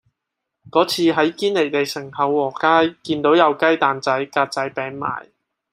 [0.71, 5.27] 嗰次喺堅尼地城厚和街見到有雞蛋仔格仔餅賣